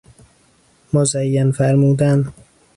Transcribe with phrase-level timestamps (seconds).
[0.93, 2.33] مزین فرمودن